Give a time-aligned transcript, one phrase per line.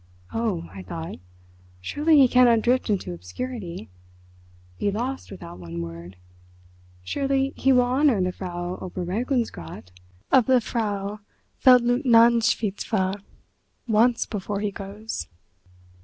[0.33, 1.19] "Oh," I thought,
[1.79, 6.15] "surely he cannot drift into obscurity—be lost without one word!
[7.03, 9.91] Surely he will honour the Frau Oberregierungsrat
[10.31, 11.19] or the Frau
[11.63, 13.21] Feldleutnantswitwe
[13.87, 15.27] once before he goes."